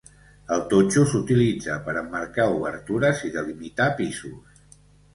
[0.53, 4.69] El totxo s'utilitza per emmarcar obertures i delimitar pisos.